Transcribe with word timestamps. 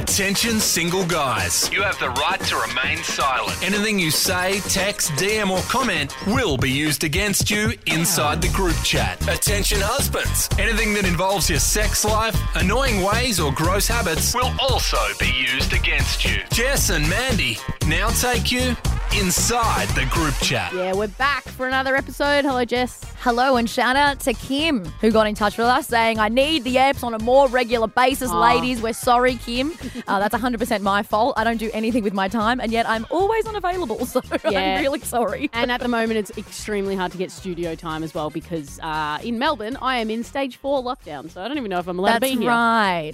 Attention, 0.00 0.60
single 0.60 1.04
guys. 1.04 1.70
You 1.70 1.82
have 1.82 1.98
the 2.00 2.08
right 2.08 2.40
to 2.40 2.56
remain 2.56 3.04
silent. 3.04 3.62
Anything 3.62 3.98
you 3.98 4.10
say, 4.10 4.60
text, 4.60 5.10
DM, 5.12 5.50
or 5.50 5.60
comment 5.70 6.16
will 6.26 6.56
be 6.56 6.70
used 6.70 7.04
against 7.04 7.50
you 7.50 7.74
inside 7.84 8.40
the 8.40 8.48
group 8.48 8.76
chat. 8.82 9.20
Attention, 9.28 9.78
husbands. 9.82 10.48
Anything 10.58 10.94
that 10.94 11.04
involves 11.04 11.50
your 11.50 11.58
sex 11.58 12.02
life, 12.02 12.34
annoying 12.54 13.02
ways, 13.02 13.38
or 13.38 13.52
gross 13.52 13.86
habits 13.86 14.34
will 14.34 14.50
also 14.58 14.96
be 15.18 15.30
used 15.30 15.74
against 15.74 16.24
you. 16.24 16.38
Jess 16.50 16.88
and 16.88 17.06
Mandy 17.06 17.58
now 17.86 18.08
take 18.08 18.50
you 18.50 18.74
inside 19.18 19.88
the 19.90 20.06
group 20.10 20.34
chat. 20.36 20.72
Yeah, 20.72 20.92
we're 20.94 21.08
back 21.08 21.42
for 21.42 21.66
another 21.66 21.96
episode. 21.96 22.44
Hello, 22.44 22.64
Jess. 22.64 23.00
Hello, 23.18 23.56
and 23.56 23.68
shout 23.68 23.96
out 23.96 24.20
to 24.20 24.32
Kim, 24.32 24.84
who 25.00 25.10
got 25.10 25.26
in 25.26 25.34
touch 25.34 25.58
with 25.58 25.66
us 25.66 25.86
saying, 25.88 26.18
I 26.18 26.28
need 26.28 26.64
the 26.64 26.76
apps 26.76 27.02
on 27.02 27.12
a 27.12 27.18
more 27.18 27.48
regular 27.48 27.86
basis, 27.88 28.30
Aw. 28.30 28.40
ladies. 28.40 28.80
We're 28.80 28.92
sorry, 28.92 29.34
Kim. 29.36 29.72
Uh, 30.06 30.20
that's 30.20 30.34
100% 30.34 30.80
my 30.82 31.02
fault. 31.02 31.34
I 31.36 31.44
don't 31.44 31.58
do 31.58 31.70
anything 31.74 32.02
with 32.04 32.14
my 32.14 32.28
time, 32.28 32.60
and 32.60 32.72
yet 32.72 32.88
I'm 32.88 33.06
always 33.10 33.46
unavailable. 33.46 33.98
So 34.10 34.20
Yeah. 34.50 34.76
I'm 34.76 34.82
really 34.82 35.00
sorry. 35.00 35.50
And 35.52 35.70
at 35.70 35.80
the 35.80 35.88
moment, 35.88 36.18
it's 36.18 36.30
extremely 36.38 36.96
hard 36.96 37.12
to 37.12 37.18
get 37.18 37.30
studio 37.30 37.74
time 37.74 38.02
as 38.02 38.14
well 38.14 38.30
because 38.30 38.78
uh, 38.80 39.18
in 39.22 39.38
Melbourne, 39.38 39.76
I 39.82 39.98
am 39.98 40.10
in 40.10 40.24
stage 40.24 40.56
four 40.56 40.82
lockdown. 40.82 41.30
So 41.30 41.42
I 41.42 41.48
don't 41.48 41.58
even 41.58 41.70
know 41.70 41.78
if 41.78 41.86
I'm 41.86 41.98
allowed 41.98 42.20
That's 42.22 42.32
to 42.32 42.36
be 42.38 42.42
here. 42.42 42.50
right. 42.50 43.12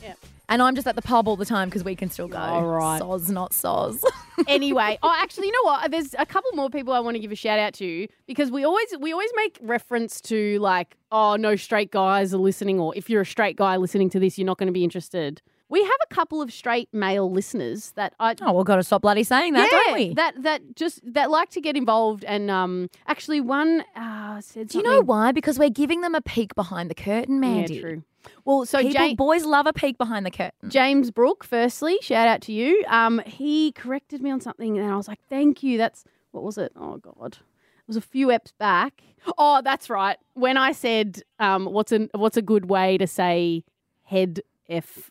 And 0.49 0.63
I'm 0.63 0.75
just 0.75 0.87
at 0.87 0.95
the 0.95 1.03
pub 1.03 1.27
all 1.27 1.37
the 1.37 1.45
time 1.45 1.69
because 1.69 1.83
we 1.83 1.97
can 1.97 2.09
still 2.11 2.29
go. 2.29 2.39
All 2.39 2.67
right. 2.67 3.01
Soz, 3.01 3.31
not 3.31 3.51
soz. 3.51 4.03
anyway, 4.49 4.99
oh, 5.03 5.13
actually, 5.17 5.49
you 5.49 5.53
know 5.53 5.65
what? 5.65 5.91
There's 5.91 6.15
a 6.19 6.27
couple 6.27 6.51
more 6.55 6.71
people 6.71 6.93
I 6.93 7.01
want 7.01 7.17
to 7.17 7.19
give 7.19 7.33
a 7.33 7.37
shout 7.37 7.59
out 7.59 7.75
to 7.75 8.07
because 8.27 8.51
we 8.51 8.65
always 8.65 8.89
we 9.01 9.13
always 9.13 9.31
make 9.35 9.59
reference 9.61 10.21
to 10.23 10.59
like, 10.61 10.97
oh, 11.11 11.37
no 11.37 11.57
straight 11.57 11.91
guys 11.91 12.33
are 12.33 12.39
listening, 12.39 12.79
or 12.79 12.95
if 12.97 13.11
you're 13.11 13.23
a 13.23 13.27
straight 13.27 13.57
guy 13.57 13.77
listening 13.77 14.11
to 14.11 14.21
this, 14.21 14.39
you're 14.39 14.47
not 14.47 14.59
going 14.59 14.69
to 14.69 14.73
be 14.73 14.85
interested. 14.85 15.43
We 15.69 15.83
have 15.83 15.99
a 16.09 16.15
couple 16.15 16.41
of 16.41 16.53
straight 16.53 16.89
male 16.93 17.29
listeners 17.29 17.91
that 17.97 18.15
I 18.21 18.37
oh, 18.41 18.53
we've 18.53 18.65
got 18.65 18.77
to 18.77 18.85
stop 18.85 19.03
bloody 19.03 19.25
saying 19.25 19.55
that, 19.55 19.69
yeah, 19.73 19.79
don't 19.79 19.95
we? 19.95 20.15
that 20.15 20.43
that 20.45 20.77
just 20.77 21.01
that 21.13 21.29
like 21.29 21.51
to 21.51 21.61
get 21.61 21.77
involved 21.77 22.25
and 22.25 22.53
um 22.53 22.89
actually 23.09 23.41
one 23.41 23.83
uh, 23.97 24.41
said 24.41 24.69
do 24.69 24.79
you 24.79 24.85
know 24.85 25.01
why? 25.01 25.33
Because 25.33 25.59
we're 25.59 25.71
giving 25.71 26.03
them 26.03 26.15
a 26.15 26.21
peek 26.21 26.55
behind 26.55 26.89
the 26.89 26.95
curtain, 26.95 27.41
Mandy. 27.41 27.75
Yeah, 27.75 27.81
true. 27.81 28.03
Well, 28.45 28.67
so 28.67 28.79
People, 28.79 28.93
Jane, 28.93 29.17
boys 29.17 29.45
love 29.45 29.67
a 29.67 29.73
peek 29.73 29.99
behind 29.99 30.25
the 30.27 30.31
curtain. 30.31 30.71
James 30.71 31.11
Brook, 31.11 31.45
firstly, 31.45 31.99
shout 32.01 32.29
out 32.29 32.41
to 32.43 32.53
you. 32.53 32.85
Um, 32.89 33.21
he 33.27 33.73
corrected 33.73 34.23
me 34.23 34.31
on 34.31 34.41
something, 34.41 34.79
and 34.79 34.91
I 34.91 34.97
was 34.97 35.09
like, 35.09 35.21
"Thank 35.29 35.63
you." 35.63 35.79
That's 35.79 36.05
what 36.33 36.45
was 36.45 36.59
it? 36.59 36.73
Oh 36.77 36.97
God, 36.99 37.35
it 37.35 37.87
was 37.87 37.97
a 37.97 38.01
few 38.01 38.29
eps 38.29 38.53
back. 38.59 39.03
Oh, 39.39 39.61
that's 39.63 39.91
right. 39.91 40.17
When 40.35 40.57
I 40.57 40.73
said, 40.73 41.23
um, 41.39 41.67
"What's 41.67 41.93
a 41.93 42.09
what's 42.15 42.37
a 42.37 42.43
good 42.43 42.69
way 42.71 42.99
to 42.99 43.07
say 43.07 43.65
head 44.05 44.41
f 44.69 45.11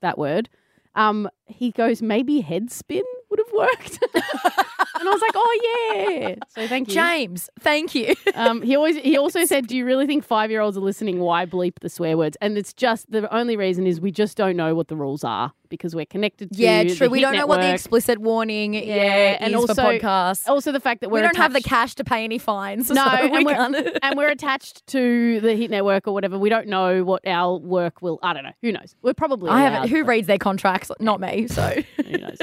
that 0.00 0.18
word?" 0.18 0.48
Um, 0.94 1.28
he 1.46 1.70
goes, 1.72 2.02
"Maybe 2.02 2.40
head 2.40 2.70
spin 2.70 3.04
would 3.28 3.40
have 3.40 3.52
worked." 3.52 4.04
and 5.00 5.08
I 5.08 5.12
was 5.12 5.20
like, 5.20 5.32
"Oh 5.34 6.18
yeah." 6.20 6.34
So 6.48 6.68
thank 6.68 6.88
you, 6.88 6.94
James, 6.94 7.50
thank 7.58 7.94
you. 7.94 8.14
um, 8.34 8.62
he 8.62 8.76
always 8.76 8.96
he 8.96 9.16
also 9.16 9.44
said, 9.44 9.66
"Do 9.66 9.76
you 9.76 9.84
really 9.84 10.06
think 10.06 10.24
five 10.24 10.50
year 10.50 10.60
olds 10.60 10.76
are 10.76 10.80
listening? 10.80 11.18
Why 11.18 11.46
bleep 11.46 11.80
the 11.80 11.88
swear 11.88 12.16
words?" 12.16 12.36
And 12.40 12.56
it's 12.56 12.72
just 12.72 13.10
the 13.10 13.32
only 13.34 13.56
reason 13.56 13.86
is 13.86 14.00
we 14.00 14.12
just 14.12 14.36
don't 14.36 14.56
know 14.56 14.74
what 14.74 14.88
the 14.88 14.96
rules 14.96 15.24
are 15.24 15.52
because 15.70 15.94
we're 15.94 16.04
connected 16.04 16.52
to 16.52 16.58
Yeah, 16.58 16.84
true. 16.94 17.08
We 17.08 17.20
don't 17.22 17.34
know 17.34 17.46
what 17.46 17.60
the 17.62 17.72
explicit 17.72 18.18
warning 18.18 18.74
yeah, 18.74 18.80
Yeah, 18.82 19.36
and 19.40 19.54
also- 19.56 19.72
podcasts. 19.74 20.46
also 20.46 20.72
the 20.72 20.80
fact 20.80 21.00
that 21.00 21.08
we 21.10 21.14
we're 21.20 21.22
don't 21.22 21.36
have 21.36 21.54
the 21.54 21.62
cash 21.62 21.94
to 21.94 22.04
pay 22.04 22.24
any 22.24 22.38
fines. 22.38 22.90
No, 23.00 23.04
so 23.04 23.10
and, 23.10 23.44
we're, 23.44 23.54
can't. 23.54 23.98
and 24.02 24.16
we're 24.18 24.28
attached 24.28 24.86
to 24.88 25.40
the 25.40 25.54
Hit 25.54 25.70
Network 25.70 26.06
or 26.06 26.12
whatever. 26.12 26.38
We 26.38 26.50
don't 26.50 26.66
know 26.66 27.04
what 27.04 27.26
our 27.26 27.56
work 27.56 28.02
will. 28.02 28.18
I 28.22 28.34
don't 28.34 28.42
know. 28.44 28.52
Who 28.62 28.72
knows? 28.72 28.94
We're 29.00 29.14
probably. 29.14 29.50
I 29.50 29.60
haven't. 29.60 29.88
Who 29.88 30.04
reads 30.04 30.26
their 30.26 30.38
contracts? 30.38 30.90
Not 31.00 31.20
me. 31.20 31.46
So 31.48 31.62
Who 32.04 32.18
knows? 32.18 32.36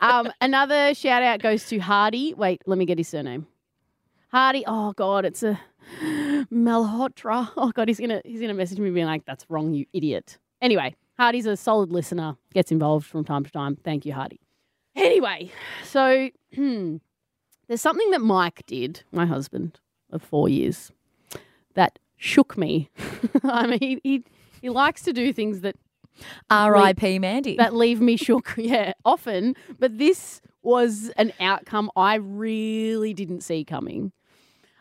um, 0.00 0.30
another 0.40 0.92
shout 0.94 1.22
out 1.22 1.40
goes 1.40 1.66
to 1.68 1.78
Hardy. 1.78 2.34
Wait, 2.34 2.60
let 2.66 2.76
me 2.76 2.84
get 2.84 2.98
his 2.98 3.08
surname. 3.08 3.46
Hardy. 4.28 4.64
Oh 4.66 4.92
God, 4.92 5.24
it's 5.24 5.42
a 5.44 5.60
Malhotra. 6.52 7.50
Oh 7.56 7.70
God, 7.72 7.88
he's 7.88 8.00
gonna 8.00 8.20
he's 8.24 8.40
gonna 8.40 8.54
message 8.54 8.78
me 8.78 8.90
being 8.90 9.06
like, 9.06 9.24
"That's 9.24 9.44
wrong, 9.48 9.74
you 9.74 9.86
idiot." 9.92 10.38
Anyway, 10.60 10.96
Hardy's 11.18 11.46
a 11.46 11.56
solid 11.56 11.90
listener. 11.90 12.36
Gets 12.52 12.72
involved 12.72 13.06
from 13.06 13.24
time 13.24 13.44
to 13.44 13.50
time. 13.50 13.76
Thank 13.76 14.04
you, 14.04 14.12
Hardy. 14.12 14.40
Anyway, 14.96 15.50
so 15.84 16.30
there's 16.56 17.00
something 17.80 18.10
that 18.10 18.20
Mike 18.20 18.62
did, 18.66 19.02
my 19.12 19.26
husband 19.26 19.80
of 20.10 20.22
four 20.22 20.48
years, 20.48 20.92
that 21.74 21.98
shook 22.16 22.56
me. 22.56 22.90
I 23.44 23.66
mean, 23.66 23.78
he, 23.80 24.00
he 24.02 24.24
he 24.60 24.70
likes 24.70 25.02
to 25.02 25.12
do 25.12 25.32
things 25.32 25.60
that 25.60 25.76
R.I.P. 26.48 27.18
Mandy. 27.18 27.56
that 27.56 27.74
leave 27.74 28.00
me 28.00 28.16
shook. 28.16 28.54
Yeah, 28.56 28.92
often. 29.04 29.54
But 29.78 29.98
this 29.98 30.40
was 30.62 31.10
an 31.16 31.32
outcome 31.40 31.90
I 31.96 32.14
really 32.14 33.12
didn't 33.12 33.42
see 33.42 33.64
coming. 33.64 34.12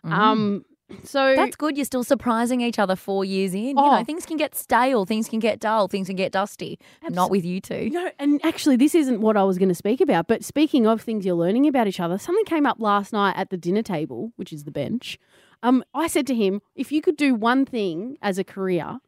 Um, 0.03 0.63
so. 1.03 1.35
That's 1.35 1.55
good. 1.55 1.75
You're 1.77 1.85
still 1.85 2.03
surprising 2.03 2.61
each 2.61 2.79
other 2.79 2.95
four 2.95 3.25
years 3.25 3.53
in. 3.53 3.61
You 3.61 3.73
Oh. 3.77 3.97
know, 3.99 4.03
things 4.03 4.25
can 4.25 4.37
get 4.37 4.55
stale, 4.55 5.05
things 5.05 5.27
can 5.27 5.39
get 5.39 5.59
dull, 5.59 5.87
things 5.87 6.07
can 6.07 6.15
get 6.15 6.31
dusty. 6.31 6.79
Not 7.09 7.31
with 7.31 7.43
you 7.45 7.59
two. 7.59 7.89
No, 7.91 8.11
and 8.19 8.39
actually, 8.45 8.75
this 8.75 8.93
isn't 8.95 9.21
what 9.21 9.35
I 9.37 9.43
was 9.43 9.57
going 9.57 9.69
to 9.69 9.75
speak 9.75 10.01
about. 10.01 10.27
But 10.27 10.43
speaking 10.43 10.85
of 10.87 11.01
things 11.01 11.25
you're 11.25 11.35
learning 11.35 11.67
about 11.67 11.87
each 11.87 11.99
other, 11.99 12.17
something 12.17 12.45
came 12.45 12.65
up 12.65 12.77
last 12.79 13.13
night 13.13 13.35
at 13.37 13.49
the 13.49 13.57
dinner 13.57 13.81
table, 13.83 14.31
which 14.35 14.53
is 14.53 14.63
the 14.63 14.71
bench. 14.71 15.17
Um, 15.61 15.83
I 15.93 16.07
said 16.07 16.27
to 16.27 16.35
him, 16.35 16.61
if 16.75 16.91
you 16.91 17.01
could 17.01 17.15
do 17.17 17.33
one 17.35 17.65
thing 17.65 18.17
as 18.21 18.37
a 18.37 18.43
career, 18.43 18.99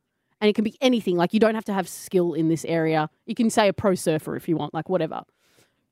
and 0.41 0.50
it 0.50 0.53
can 0.53 0.63
be 0.63 0.78
anything, 0.81 1.16
like 1.18 1.34
you 1.34 1.40
don't 1.40 1.56
have 1.56 1.66
to 1.66 1.74
have 1.74 1.88
skill 1.88 2.34
in 2.34 2.50
this 2.50 2.66
area. 2.66 3.09
You 3.25 3.35
can 3.35 3.50
say 3.50 3.68
a 3.68 3.74
pro 3.74 3.95
surfer 3.95 4.35
if 4.35 4.47
you 4.50 4.56
want, 4.57 4.74
like 4.74 4.90
whatever. 4.90 5.24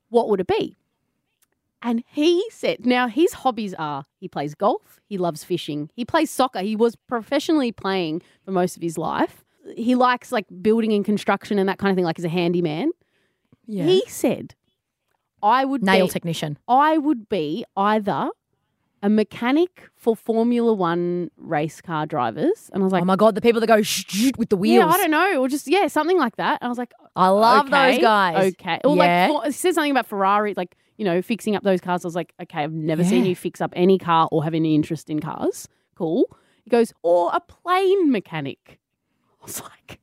What 0.10 0.30
would 0.30 0.40
it 0.40 0.48
be? 0.48 0.78
And 1.86 2.04
he 2.08 2.44
said, 2.50 2.86
now 2.86 3.08
his 3.08 3.34
hobbies 3.34 3.74
are 3.74 4.06
he 4.20 4.30
plays 4.30 4.56
golf, 4.56 5.02
he 5.06 5.18
loves 5.18 5.44
fishing, 5.44 5.90
he 5.94 6.06
plays 6.06 6.32
soccer. 6.32 6.60
He 6.60 6.76
was 6.76 6.96
professionally 6.96 7.74
playing 7.74 8.22
for 8.46 8.52
most 8.52 8.78
of 8.78 8.82
his 8.82 8.98
life. 8.98 9.44
He 9.76 9.94
likes 9.94 10.32
like 10.32 10.46
building 10.62 10.94
and 10.94 11.04
construction 11.04 11.60
and 11.60 11.68
that 11.68 11.78
kind 11.78 11.92
of 11.92 11.96
thing, 11.96 12.06
like 12.06 12.18
he's 12.18 12.26
a 12.26 12.30
handyman. 12.30 12.92
Yeah. 13.68 13.86
He 13.86 14.04
said, 14.08 14.56
I 15.42 15.66
would 15.66 15.84
Nail 15.84 16.08
be, 16.08 16.12
technician. 16.14 16.58
I 16.68 16.98
would 16.98 17.28
be 17.28 17.66
either 17.76 18.30
a 19.04 19.10
mechanic 19.10 19.90
for 19.96 20.16
Formula 20.16 20.74
One 20.74 21.30
race 21.38 21.82
car 21.82 22.06
drivers. 22.08 22.72
And 22.74 22.82
I 22.82 22.84
was 22.86 22.94
like, 22.94 23.02
oh 23.04 23.06
my 23.06 23.18
God, 23.18 23.36
the 23.36 23.42
people 23.42 23.60
that 23.62 23.68
go 23.68 23.76
with 24.38 24.50
the 24.50 24.56
wheels. 24.58 24.86
yeah, 24.86 24.88
I 24.88 24.98
don't 24.98 25.12
know. 25.12 25.42
Or 25.42 25.48
just, 25.50 25.68
yeah, 25.68 25.88
something 25.88 26.18
like 26.18 26.38
that. 26.38 26.60
And 26.62 26.68
I 26.68 26.70
was 26.70 26.78
like, 26.78 26.94
I 27.16 27.28
love 27.28 27.68
okay, 27.68 27.92
those 27.96 28.02
guys. 28.02 28.54
Okay. 28.54 28.80
Or 28.86 28.96
Yeah. 28.96 29.28
like, 29.30 29.50
it 29.50 29.54
said 29.54 29.76
something 29.76 29.92
about 29.92 30.08
Ferrari, 30.08 30.54
like, 30.56 30.76
you 30.98 31.04
know, 31.06 31.22
fixing 31.22 31.56
up 31.56 31.64
those 31.64 31.82
cars. 31.82 32.06
I 32.06 32.08
was 32.08 32.16
like, 32.16 32.34
okay, 32.42 32.60
I've 32.64 32.72
never 32.72 33.04
seen 33.04 33.26
you 33.26 33.36
fix 33.36 33.60
up 33.60 33.74
any 33.76 33.98
car 34.00 34.30
or 34.32 34.44
have 34.44 34.54
any 34.54 34.74
interest 34.74 35.10
in 35.10 35.20
cars. 35.20 35.68
Cool. 35.96 36.26
He 36.64 36.70
goes, 36.70 36.94
or 37.04 37.30
a 37.34 37.42
plane 37.42 38.10
mechanic. 38.10 38.80
I 39.42 39.46
was 39.46 39.62
like, 39.62 40.00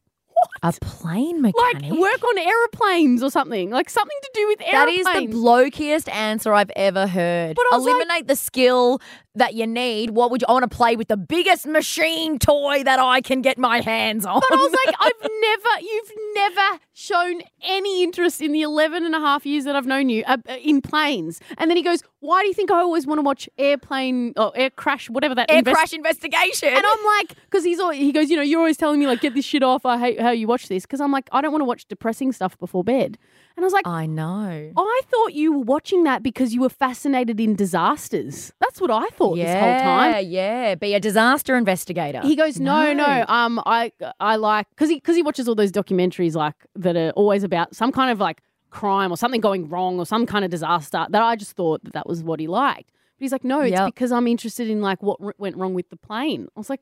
A 0.62 0.72
plane 0.80 1.40
mechanic? 1.40 1.82
like 1.90 1.92
work 1.92 2.22
on 2.22 2.38
aeroplanes 2.38 3.22
or 3.22 3.30
something, 3.30 3.70
like 3.70 3.88
something 3.88 4.18
to 4.22 4.30
do 4.34 4.46
with 4.48 4.60
aeroplanes. 4.60 5.04
That 5.04 5.22
is 5.22 5.30
the 5.30 5.36
blokiest 5.36 6.12
answer 6.12 6.52
I've 6.52 6.70
ever 6.76 7.06
heard. 7.06 7.56
But 7.56 7.64
was 7.72 7.84
like- 7.86 7.94
Eliminate 7.94 8.26
the 8.28 8.36
skill 8.36 9.00
that 9.34 9.54
you 9.54 9.66
need. 9.66 10.10
What 10.10 10.30
would 10.30 10.42
you? 10.42 10.46
I 10.48 10.52
want 10.52 10.70
to 10.70 10.76
play 10.76 10.96
with 10.96 11.08
the 11.08 11.16
biggest 11.16 11.66
machine 11.66 12.38
toy 12.38 12.82
that 12.84 12.98
I 12.98 13.20
can 13.22 13.40
get 13.42 13.56
my 13.58 13.80
hands 13.80 14.26
on. 14.26 14.40
But 14.48 14.58
I 14.58 14.62
was 14.62 14.76
like, 14.84 14.94
I've 15.00 15.30
never, 15.40 15.80
you've 15.80 16.12
never 16.34 16.78
shown 16.92 17.40
any 17.62 18.02
interest 18.02 18.42
in 18.42 18.52
the 18.52 18.60
11 18.62 19.06
and 19.06 19.14
a 19.14 19.20
half 19.20 19.46
years 19.46 19.64
that 19.64 19.76
I've 19.76 19.86
known 19.86 20.08
you 20.10 20.24
uh, 20.26 20.36
uh, 20.48 20.56
in 20.62 20.82
planes. 20.82 21.40
And 21.56 21.70
then 21.70 21.76
he 21.76 21.82
goes, 21.82 22.02
Why 22.20 22.42
do 22.42 22.48
you 22.48 22.54
think 22.54 22.70
I 22.70 22.78
always 22.80 23.06
want 23.06 23.18
to 23.18 23.22
watch 23.22 23.48
airplane 23.58 24.34
or 24.36 24.52
air 24.54 24.68
crash, 24.68 25.08
whatever 25.08 25.34
that 25.34 25.50
air 25.50 25.58
invest- 25.58 25.74
crash 25.74 25.92
investigation. 25.94 26.68
And 26.68 26.84
I'm 26.84 27.04
like, 27.18 27.34
because 27.44 27.64
he's 27.64 27.80
all, 27.80 27.90
he 27.90 28.12
goes, 28.12 28.28
you 28.28 28.36
know, 28.36 28.42
you're 28.42 28.60
always 28.60 28.76
telling 28.76 29.00
me 29.00 29.06
like, 29.06 29.20
get 29.22 29.34
this 29.34 29.44
shit 29.44 29.62
off. 29.62 29.86
I 29.86 29.98
hate 29.98 30.20
how 30.20 30.30
you 30.30 30.46
watch 30.46 30.68
this. 30.68 30.84
Because 30.84 31.00
I'm 31.00 31.12
like, 31.12 31.28
I 31.32 31.40
don't 31.40 31.50
want 31.50 31.62
to 31.62 31.66
watch 31.66 31.86
depressing 31.86 32.32
stuff 32.32 32.58
before 32.58 32.84
bed. 32.84 33.16
And 33.56 33.64
I 33.64 33.66
was 33.66 33.72
like, 33.72 33.86
I 33.86 34.06
know. 34.06 34.72
I 34.76 35.00
thought 35.10 35.32
you 35.32 35.52
were 35.52 35.64
watching 35.64 36.04
that 36.04 36.22
because 36.22 36.54
you 36.54 36.60
were 36.60 36.68
fascinated 36.68 37.40
in 37.40 37.56
disasters. 37.56 38.52
That's 38.60 38.80
what 38.80 38.90
I 38.90 39.06
thought 39.08 39.36
yeah, 39.36 39.44
this 39.44 39.62
whole 39.62 39.94
time. 39.94 40.10
yeah. 40.12 40.18
Yeah. 40.20 40.74
Be 40.74 40.94
a 40.94 41.00
disaster 41.00 41.56
investigator. 41.56 42.20
He 42.22 42.36
goes, 42.36 42.60
no, 42.60 42.92
no. 42.92 43.24
Um, 43.28 43.62
I 43.66 43.92
I 44.18 44.36
like 44.36 44.68
because 44.70 44.88
he 44.88 44.96
because 44.96 45.16
he 45.16 45.22
watches 45.22 45.48
all 45.48 45.54
those 45.54 45.72
documentaries 45.72 46.34
like 46.34 46.54
that 46.76 46.96
are 46.96 47.10
always 47.10 47.42
about 47.44 47.74
some 47.74 47.92
kind 47.92 48.10
of 48.10 48.18
like 48.18 48.42
crime 48.70 49.12
or 49.12 49.16
something 49.16 49.40
going 49.40 49.68
wrong 49.68 49.98
or 49.98 50.06
some 50.06 50.26
kind 50.26 50.44
of 50.44 50.50
disaster. 50.50 51.06
That 51.10 51.22
I 51.22 51.36
just 51.36 51.52
thought 51.52 51.84
that 51.84 51.92
that 51.92 52.06
was 52.08 52.22
what 52.22 52.40
he 52.40 52.46
liked. 52.46 52.90
But 53.18 53.24
he's 53.24 53.32
like, 53.32 53.44
no, 53.44 53.60
it's 53.60 53.72
Yep. 53.72 53.86
because 53.94 54.12
I'm 54.12 54.26
interested 54.26 54.68
in 54.70 54.80
like 54.80 55.02
what 55.02 55.18
r- 55.22 55.34
went 55.38 55.56
wrong 55.56 55.74
with 55.74 55.90
the 55.90 55.96
plane. 55.96 56.48
I 56.56 56.60
was 56.60 56.70
like, 56.70 56.80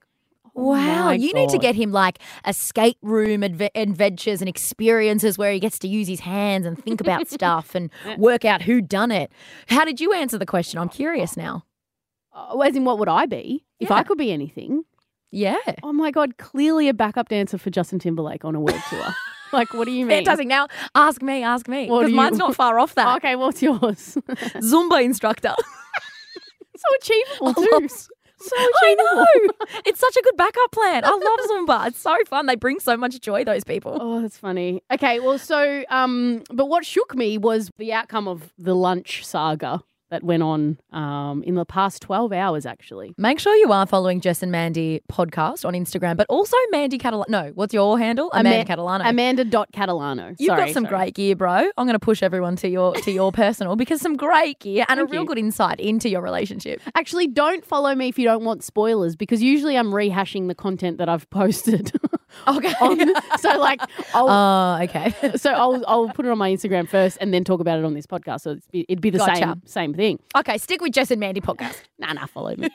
oh 0.56 0.69
Wow, 0.70 1.06
my 1.06 1.14
you 1.14 1.32
need 1.32 1.49
to 1.50 1.56
God. 1.56 1.62
get 1.62 1.75
him 1.75 1.90
like 1.93 2.19
escape 2.46 2.96
room 3.02 3.40
adve- 3.43 3.70
adventures 3.75 4.40
and 4.40 4.49
experiences 4.49 5.37
where 5.38 5.52
he 5.52 5.58
gets 5.61 5.79
to 5.81 5.88
use 5.88 6.06
his 6.08 6.20
hands 6.20 6.64
and 6.67 6.82
think 6.82 7.00
about 7.00 7.29
stuff 7.38 7.75
and 7.75 7.90
work 8.17 8.44
out 8.44 8.62
who 8.62 8.81
done 8.81 9.11
it. 9.11 9.31
How 9.69 9.85
did 9.85 10.00
you 10.00 10.12
answer 10.12 10.38
the 10.38 10.46
question? 10.46 10.79
I'm 10.79 10.88
curious 10.88 11.37
now. 11.37 11.64
Uh, 12.35 12.58
as 12.61 12.76
in, 12.76 12.85
what 12.85 12.99
would 12.99 13.08
I 13.08 13.26
be 13.26 13.64
if 13.81 13.88
Yeah. 13.90 13.96
I 13.96 14.02
could 14.05 14.19
be 14.19 14.31
anything? 14.32 14.85
Yeah. 15.31 15.56
Oh 15.82 15.93
my 15.93 16.11
god, 16.11 16.38
clearly 16.38 16.88
a 16.88 16.94
backup 16.94 17.29
dancer 17.29 17.58
for 17.58 17.69
Justin 17.70 17.99
Timberlake 17.99 18.44
on 18.44 18.55
a 18.55 18.61
world 18.61 18.81
tour. 18.88 19.14
like, 19.53 19.73
what 19.75 19.85
do 19.87 19.91
you 19.93 20.05
mean? 20.06 20.19
Fantastic. 20.19 20.47
Now 20.47 20.69
ask 20.95 21.23
me, 21.23 21.43
ask 21.43 21.69
me. 21.69 21.89
What 21.89 22.00
Because 22.00 22.06
do 22.09 22.11
you- 22.12 22.17
mine's 22.17 22.39
not 22.39 22.55
far 22.55 22.79
off 22.79 22.95
that. 22.95 23.17
Okay, 23.19 23.37
what's 23.37 23.62
yours? 23.62 24.17
Zumba 24.61 25.03
instructor. 25.03 25.55
so 26.77 26.85
achievable 27.00 27.49
I 27.49 27.53
too. 27.55 27.69
love- 27.73 27.91
So 28.41 28.55
I 28.56 28.71
achievable. 28.95 29.27
know. 29.69 29.81
It's 29.85 29.99
such 29.99 30.17
a 30.17 30.23
good 30.23 30.37
backup 30.37 30.71
plan. 30.71 31.05
I 31.05 31.11
love 31.11 31.41
Zumba. 31.50 31.89
It's 31.89 31.99
so 32.00 32.17
fun. 32.29 32.47
They 32.47 32.55
bring 32.55 32.79
so 32.79 32.97
much 32.97 33.19
joy, 33.21 33.43
those 33.45 33.65
people. 33.65 33.99
Oh, 34.00 34.23
that's 34.23 34.39
funny. 34.39 34.81
Okay, 34.93 35.19
well, 35.19 35.39
so, 35.39 35.83
um, 35.91 36.45
but 36.53 36.67
what 36.67 36.87
shook 36.87 37.17
me 37.17 37.37
was 37.37 37.71
the 37.79 37.93
outcome 37.93 38.29
of 38.29 38.53
the 38.56 38.77
lunch 38.77 39.27
saga 39.27 39.83
that 40.11 40.23
went 40.25 40.43
on 40.43 40.79
um, 40.93 41.43
in 41.45 41.55
the 41.55 41.65
past 41.65 42.03
12 42.03 42.33
hours, 42.33 42.67
actually. 42.67 43.15
Make 43.19 43.39
sure 43.39 43.55
you 43.57 43.73
are 43.73 43.87
following 43.87 44.21
Jess 44.21 44.43
and 44.43 44.51
Mandy 44.51 45.03
podcast 45.11 45.65
on 45.65 45.75
Instagram, 45.75 46.17
but 46.17 46.27
also 46.29 46.57
Mandy 46.71 46.99
Catalano. 46.99 47.29
No, 47.29 47.53
what's 47.55 47.75
your 47.75 47.99
handle? 47.99 48.31
Amanda 48.33 48.65
Catalano. 48.65 49.09
Amanda.catalano. 49.09 50.35
You've 50.39 50.49
Sorry, 50.49 50.67
got 50.67 50.75
some 50.75 50.85
sorry. 50.85 50.97
great 50.97 51.15
gear, 51.15 51.37
bro. 51.37 51.71
I'm 51.77 51.87
going 51.87 51.93
to 51.95 51.99
push 51.99 52.23
everyone 52.23 52.57
to 52.57 52.69
your 52.69 52.95
to 52.95 53.11
your 53.11 53.33
personal 53.33 53.77
because 53.77 54.01
some 54.01 54.17
great 54.17 54.61
gear 54.61 54.85
and 54.89 54.99
Thank 54.99 55.09
a 55.09 55.13
real 55.13 55.23
you. 55.23 55.29
good 55.29 55.39
insight 55.39 55.81
into 55.81 56.09
your 56.09 56.23
relationship. 56.23 56.81
Actually, 56.95 57.27
don't 57.29 57.65
follow 57.65 57.95
me 57.95 58.09
if 58.09 58.19
you 58.19 58.25
don't 58.25 58.45
want 58.45 58.65
spoilers 58.65 59.17
because 59.17 59.43
usually 59.43 59.77
I'm 59.77 59.93
rehashing 59.93 60.49
the 60.49 60.55
content 60.55 60.99
that 60.99 61.09
I've 61.09 61.29
posted. 61.39 61.93
Okay. 62.47 62.73
on, 62.81 62.99
so, 63.39 63.59
like, 63.59 63.81
I'll, 64.15 64.29
Oh, 64.79 64.83
okay. 64.85 65.15
so 65.37 65.51
I'll, 65.53 65.85
I'll 65.87 66.09
put 66.11 66.27
it 66.27 66.31
on 66.31 66.39
my 66.39 66.51
Instagram 66.51 66.89
first 66.89 67.19
and 67.21 67.33
then 67.33 67.45
talk 67.45 67.61
about 67.61 67.79
it 67.79 67.85
on 67.85 67.95
this 67.95 68.07
podcast. 68.07 68.43
So 68.43 68.53
it's 68.53 68.67
be, 68.69 68.85
it'd 68.89 69.01
be 69.01 69.11
the 69.11 69.19
Gotcha. 69.19 69.37
same 69.37 69.63
same 69.65 69.95
thing. 69.95 70.19
okay, 70.37 70.59
stick 70.59 70.81
with 70.81 70.93
Jess 70.93 71.11
and 71.11 71.21
Mandy 71.21 71.41
podcast. 71.41 71.77
Nah, 71.99 72.13
nah, 72.13 72.27
follow 72.27 72.55
me. 72.57 72.69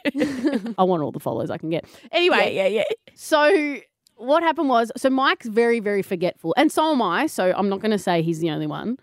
I 0.78 0.84
want 0.84 1.04
all 1.04 1.12
the 1.12 1.20
follows 1.20 1.50
I 1.50 1.58
can 1.58 1.70
get. 1.70 1.86
Anyway, 2.12 2.56
yeah, 2.56 2.68
yeah. 2.68 2.84
So 3.16 3.78
what 4.16 4.44
happened 4.44 4.70
was, 4.70 4.92
so 4.98 5.10
Mike's 5.10 5.48
very, 5.48 5.80
very 5.80 6.02
forgetful, 6.02 6.54
and 6.58 6.72
so 6.72 6.92
am 6.92 7.02
I. 7.02 7.28
So 7.28 7.54
I'm 7.56 7.70
not 7.70 7.80
going 7.80 7.92
to 7.92 7.98
say 8.00 8.22
he's 8.22 8.40
the 8.40 8.50
only 8.52 8.68
one. 8.68 8.98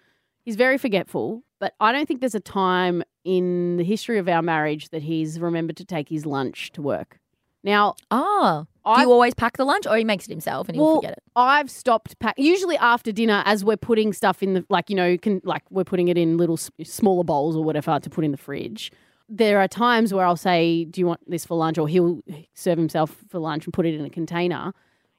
He's 0.44 0.56
very 0.56 0.78
forgetful, 0.78 1.42
but 1.58 1.74
I 1.80 1.92
don't 1.92 2.06
think 2.06 2.20
there's 2.20 2.34
a 2.34 2.40
time 2.40 3.02
in 3.24 3.76
the 3.76 3.84
history 3.84 4.18
of 4.18 4.28
our 4.28 4.40
marriage 4.42 4.88
that 4.88 5.02
he's 5.02 5.38
remembered 5.38 5.76
to 5.76 5.84
take 5.84 6.08
his 6.08 6.24
lunch 6.24 6.72
to 6.72 6.82
work. 6.82 7.18
Now, 7.62 7.94
Oh. 8.10 8.66
Do 8.84 9.00
you 9.02 9.12
always 9.12 9.34
pack 9.34 9.56
the 9.56 9.64
lunch 9.64 9.86
or 9.86 9.96
he 9.96 10.04
makes 10.04 10.24
it 10.26 10.30
himself 10.30 10.68
and 10.68 10.76
he'll 10.76 10.84
well, 10.86 10.96
forget 10.96 11.12
it? 11.12 11.22
I've 11.36 11.70
stopped 11.70 12.18
pack. 12.18 12.34
Usually 12.38 12.76
after 12.78 13.12
dinner, 13.12 13.42
as 13.46 13.64
we're 13.64 13.76
putting 13.76 14.12
stuff 14.12 14.42
in 14.42 14.54
the 14.54 14.64
like, 14.70 14.88
you 14.90 14.96
know, 14.96 15.16
can 15.18 15.40
like 15.44 15.62
we're 15.70 15.84
putting 15.84 16.08
it 16.08 16.16
in 16.18 16.36
little 16.38 16.56
smaller 16.56 17.24
bowls 17.24 17.56
or 17.56 17.62
whatever 17.64 17.98
to 18.00 18.10
put 18.10 18.24
in 18.24 18.30
the 18.30 18.36
fridge. 18.38 18.90
There 19.28 19.60
are 19.60 19.68
times 19.68 20.12
where 20.12 20.24
I'll 20.26 20.34
say, 20.36 20.84
"Do 20.86 21.00
you 21.00 21.06
want 21.06 21.20
this 21.30 21.44
for 21.44 21.56
lunch?" 21.56 21.78
or 21.78 21.86
he'll 21.88 22.20
serve 22.54 22.78
himself 22.78 23.14
for 23.28 23.38
lunch 23.38 23.64
and 23.64 23.72
put 23.72 23.86
it 23.86 23.94
in 23.94 24.04
a 24.04 24.10
container. 24.10 24.72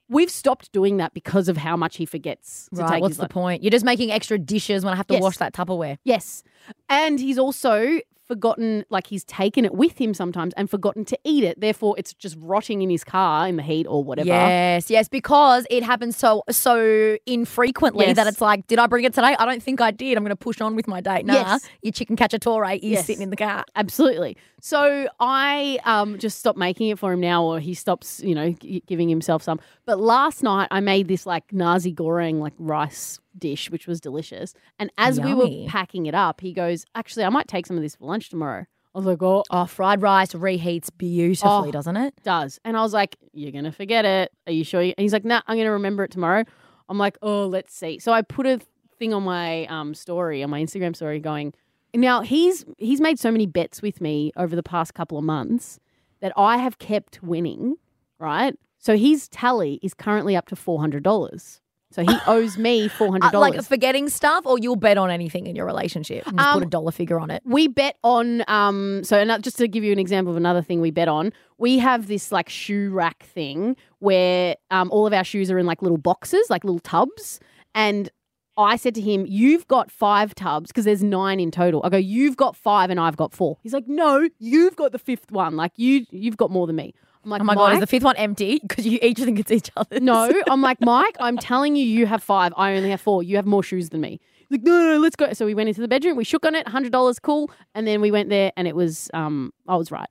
We've 0.10 0.30
stopped 0.30 0.74
doing 0.74 0.98
that 0.98 1.14
because 1.14 1.48
of 1.48 1.56
how 1.56 1.78
much 1.78 1.96
he 1.96 2.06
forgets 2.06 2.68
to 2.76 2.82
Right. 2.82 2.90
take 2.96 3.02
What's 3.02 3.16
the 3.16 3.22
lunch. 3.24 3.32
point? 3.32 3.64
You're 3.64 3.72
just 3.72 3.86
making 3.86 4.12
extra 4.12 4.38
dishes 4.38 4.84
when 4.84 4.94
I 4.94 4.98
have 4.98 5.08
to 5.08 5.14
Yes. 5.14 5.24
wash 5.24 5.38
that 5.38 5.54
Tupperware. 5.54 6.00
Yes, 6.04 6.44
and 6.90 7.18
he's 7.18 7.38
also 7.40 8.00
forgotten, 8.32 8.86
like 8.90 9.08
he's 9.08 9.26
taken 9.26 9.66
it 9.66 9.74
with 9.74 9.98
him 9.98 10.14
sometimes 10.14 10.54
and 10.56 10.70
forgotten 10.70 11.04
to 11.06 11.18
eat 11.26 11.44
it. 11.44 11.60
Therefore, 11.60 11.96
it's 11.98 12.14
just 12.14 12.38
rotting 12.40 12.82
in 12.82 12.90
his 12.90 13.04
car 13.04 13.46
in 13.50 13.58
the 13.58 13.64
heat 13.64 13.86
or 13.88 14.04
whatever. 14.06 14.28
Yes, 14.28 14.90
yes, 14.90 15.10
because 15.10 15.68
it 15.70 15.84
happens 15.84 16.16
so 16.16 16.44
so 16.50 17.18
infrequently 17.26 18.06
Yes. 18.08 18.16
that 18.16 18.28
it's 18.28 18.40
like, 18.40 18.68
did 18.68 18.80
I 18.80 18.88
bring 18.88 19.04
it 19.04 19.14
today? 19.14 19.36
I 19.38 19.46
don't 19.46 19.62
think 19.62 19.82
I 19.82 19.92
did. 19.92 20.18
I'm 20.18 20.24
going 20.24 20.30
to 20.30 20.36
push 20.38 20.62
on 20.62 20.76
with 20.78 20.88
my 20.88 21.02
date. 21.02 21.26
Nah, 21.26 21.34
Yes. 21.34 21.68
your 21.82 21.92
chicken 21.92 22.16
cacciatore 22.16 22.78
is 22.78 22.84
Yes. 22.84 23.06
sitting 23.06 23.22
in 23.24 23.32
the 23.32 23.36
car. 23.36 23.66
Absolutely. 23.76 24.38
So 24.62 25.08
I 25.20 25.80
um, 25.86 26.18
just 26.20 26.40
stopped 26.40 26.58
making 26.58 26.88
it 26.90 27.00
for 27.00 27.12
him 27.12 27.20
now, 27.20 27.44
or 27.44 27.60
he 27.60 27.74
stops, 27.74 28.22
you 28.24 28.36
know, 28.36 28.52
g- 28.52 28.84
giving 28.88 29.10
himself 29.10 29.44
some. 29.44 29.60
But 29.86 30.00
last 30.00 30.42
night 30.44 30.68
I 30.72 30.80
made 30.80 31.08
this 31.08 31.26
like 31.26 31.52
nasi 31.52 31.94
goreng, 31.94 32.40
like 32.40 32.54
rice 32.60 33.20
dish, 33.38 33.70
which 33.72 33.88
was 33.88 34.00
delicious. 34.02 34.54
And 34.80 34.92
as 34.98 35.20
we 35.20 35.34
were 35.34 35.48
packing 35.68 36.06
it 36.06 36.14
up, 36.16 36.42
he 36.42 36.54
goes, 36.54 36.86
"Actually, 36.96 37.26
I 37.26 37.30
might 37.30 37.48
take 37.48 37.66
some 37.66 37.78
of 37.78 37.84
this 37.84 37.96
for 37.96 38.06
lunch 38.06 38.30
tomorrow." 38.30 38.66
I 38.94 38.98
was 38.98 39.06
like, 39.06 39.24
"Oh, 39.24 39.44
Oh, 39.50 39.66
fried 39.66 40.02
rice 40.02 40.34
reheats 40.34 40.90
beautifully, 40.98 41.70
Oh. 41.70 41.72
doesn't 41.72 41.96
it? 41.98 42.14
does." 42.24 42.60
And 42.66 42.76
I 42.76 42.82
was 42.82 42.94
like, 42.94 43.16
"You're 43.34 43.52
gonna 43.54 43.72
forget 43.72 44.04
it? 44.06 44.32
Are 44.48 44.52
you 44.54 44.64
sure?" 44.66 44.82
And 44.82 44.94
he's 44.98 45.14
like, 45.14 45.24
"Nah, 45.26 45.42
I'm 45.48 45.58
gonna 45.58 45.72
remember 45.72 46.04
it 46.04 46.12
tomorrow." 46.12 46.44
I'm 46.90 46.98
like, 46.98 47.18
"Oh, 47.22 47.46
let's 47.48 47.74
see." 47.74 48.00
So 48.00 48.12
I 48.12 48.22
put 48.22 48.46
a 48.46 48.60
thing 49.00 49.14
on 49.14 49.24
my 49.24 49.66
um, 49.68 49.94
story, 49.94 50.44
on 50.44 50.50
my 50.50 50.62
Instagram 50.62 50.94
story, 50.96 51.20
going. 51.20 51.54
Now 51.94 52.22
he's 52.22 52.66
he's 52.78 53.00
made 53.00 53.18
so 53.18 53.32
many 53.32 53.46
bets 53.46 53.82
with 53.82 54.02
me 54.02 54.32
over 54.36 54.56
the 54.58 54.64
past 54.64 54.94
couple 54.94 55.18
of 55.18 55.24
months 55.24 55.80
that 56.20 56.34
I 56.36 56.58
have 56.58 56.78
kept 56.78 57.24
winning, 57.24 57.76
right? 58.20 58.56
So 58.78 58.98
his 58.98 59.30
tally 59.30 59.80
is 59.82 59.94
currently 59.94 60.36
up 60.36 60.48
to 60.48 60.56
four 60.58 60.82
hundred 60.82 61.04
dollars. 61.04 61.61
So 61.92 62.02
he 62.04 62.16
owes 62.28 62.58
me 62.58 62.88
four 62.88 63.08
hundred 63.12 63.28
Uh, 63.28 63.32
dollars. 63.32 63.56
like 63.56 63.64
forgetting 63.66 64.10
stuff, 64.10 64.46
or 64.46 64.58
you'll 64.58 64.76
bet 64.76 64.98
on 64.98 65.10
anything 65.12 65.46
in 65.48 65.56
your 65.56 65.66
relationship 65.66 66.26
and 66.26 66.38
just 66.38 66.50
put 66.54 66.58
Um, 66.58 66.64
a 66.64 66.66
dollar 66.68 66.92
figure 66.92 67.20
on 67.20 67.30
it. 67.30 67.42
we 67.46 67.68
bet 67.68 67.98
on 68.04 68.44
um 68.48 69.04
so 69.04 69.18
and 69.18 69.44
just 69.44 69.58
to 69.58 69.68
give 69.68 69.84
you 69.84 69.92
an 69.92 70.00
example 70.00 70.32
of 70.32 70.38
another 70.38 70.62
thing 70.62 70.82
we 70.82 70.92
bet 70.92 71.08
on 71.08 71.32
we 71.58 71.78
have 71.80 72.08
this 72.08 72.32
like 72.32 72.50
shoe 72.50 72.90
rack 72.92 73.24
thing 73.24 73.76
where 74.00 74.56
um 74.72 74.90
all 74.92 75.06
of 75.06 75.14
our 75.14 75.24
shoes 75.24 75.52
are 75.52 75.60
in 75.60 75.66
like 75.66 75.82
little 75.82 75.98
boxes 75.98 76.50
like 76.50 76.64
little 76.64 76.80
tubs 76.80 77.40
and 77.76 78.10
I 78.58 78.76
said 78.76 78.94
to 78.96 79.02
him, 79.02 79.26
You've 79.28 79.66
got 79.70 79.90
five 79.90 80.36
tubs 80.36 80.68
because 80.68 80.84
there's 80.84 81.02
nine 81.02 81.40
in 81.40 81.52
total. 81.52 81.82
I 81.86 81.90
go, 81.90 81.96
You've 81.98 82.36
got 82.36 82.56
five 82.56 82.90
and 82.90 83.00
I've 83.00 83.16
got 83.16 83.32
four. 83.34 83.58
He's 83.64 83.72
like, 83.74 83.88
No, 83.88 84.28
you've 84.40 84.76
got 84.76 84.92
the 84.92 85.00
fifth 85.00 85.32
one. 85.32 85.56
Like 85.56 85.72
you 85.78 86.06
you've 86.12 86.36
got 86.36 86.52
more 86.52 86.68
than 86.68 86.76
me. 86.76 86.94
I'm 87.24 87.30
like, 87.30 87.42
Oh 87.42 87.44
my 87.44 87.56
god, 87.56 87.74
is 87.74 87.80
the 87.80 87.88
fifth 87.88 88.04
one 88.04 88.18
empty? 88.18 88.60
Because 88.68 88.86
you 88.88 89.00
each 89.02 89.18
think 89.20 89.40
it's 89.40 89.52
each 89.52 89.70
other. 89.76 90.00
no, 90.00 90.32
I'm 90.50 90.62
like, 90.70 90.82
Mike, 90.82 91.16
I'm 91.20 91.38
telling 91.38 91.76
you, 91.76 91.86
you 91.86 92.06
have 92.06 92.24
five. 92.24 92.54
I 92.58 92.76
only 92.76 92.90
have 92.90 93.02
four. 93.02 93.24
You 93.24 93.36
have 93.36 93.46
more 93.46 93.64
shoes 93.64 93.90
than 93.90 94.02
me. 94.02 94.20
He's 94.38 94.52
like, 94.52 94.64
no, 94.64 94.72
no, 94.72 94.94
no, 94.94 94.98
let's 95.00 95.16
go. 95.16 95.32
So 95.34 95.46
we 95.46 95.54
went 95.54 95.70
into 95.70 95.82
the 95.82 95.88
bedroom, 95.88 96.18
we 96.18 96.24
shook 96.24 96.46
on 96.46 96.56
it, 96.56 96.66
$100, 96.66 97.22
cool. 97.22 97.50
And 97.76 97.88
then 97.88 98.02
we 98.02 98.12
went 98.12 98.30
there 98.30 98.52
and 98.58 98.68
it 98.68 98.76
was, 98.76 99.10
um, 99.14 99.54
I 99.68 99.76
was 99.76 99.92
right. 99.92 100.10